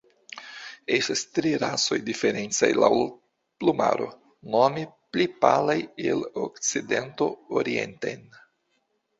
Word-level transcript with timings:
Estas 0.95 1.19
tri 1.37 1.49
rasoj 1.63 1.97
diferencaj 2.07 2.69
laŭ 2.85 2.89
plumaro, 3.63 4.07
nome 4.55 4.87
pli 5.13 5.29
palaj 5.45 5.79
el 6.13 6.27
okcidento 6.47 7.29
orienten. 7.63 8.27